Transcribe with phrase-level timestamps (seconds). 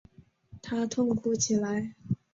[0.63, 1.93] 他痛哭起来